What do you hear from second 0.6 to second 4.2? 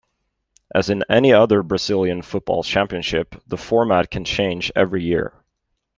As in any other Brazilian football championship, the format